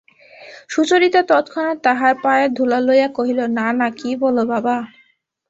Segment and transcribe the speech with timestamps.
[0.69, 4.75] সুচরিতা তৎক্ষণাৎ তাঁহার পায়ের ধুলা লইয়া কহিল, না না, কী বল বাবা!